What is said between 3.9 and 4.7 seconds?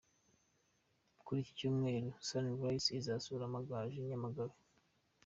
i Nyamagabe.